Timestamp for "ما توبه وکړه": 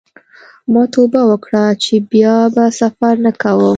0.71-1.65